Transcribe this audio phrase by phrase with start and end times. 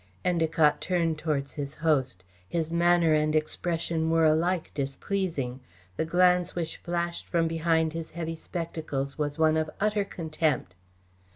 [0.25, 2.23] Endacott turned towards his host.
[2.49, 5.59] His manner and expression were alike displeasing.
[5.95, 10.73] The glance which flashed from behind his heavy spectacles was one of utter contempt.